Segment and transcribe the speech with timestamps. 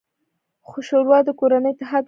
[0.87, 1.99] ښوروا د کورني اتحاد نښه ده.